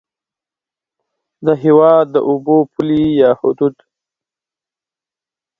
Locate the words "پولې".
2.71-3.03